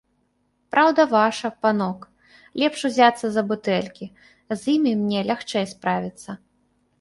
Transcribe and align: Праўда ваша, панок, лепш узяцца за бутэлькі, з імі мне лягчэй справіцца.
Праўда 0.75 1.01
ваша, 1.09 1.47
панок, 1.65 1.99
лепш 2.61 2.79
узяцца 2.89 3.25
за 3.35 3.43
бутэлькі, 3.51 4.05
з 4.55 4.59
імі 4.75 4.97
мне 5.03 5.19
лягчэй 5.29 5.65
справіцца. 5.77 6.31